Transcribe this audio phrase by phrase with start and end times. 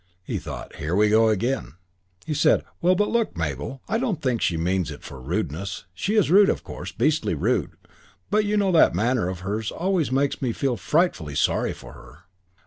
[0.23, 1.73] He thought, "Here we are again!"
[2.25, 3.83] He said, "Well, but look, Mabel.
[3.87, 5.85] I don't think she means it for rudeness.
[5.93, 7.73] She is rude of course, beastly rude;
[8.31, 12.23] but, you know, that manner of hers always makes me feel frightfully sorry for her."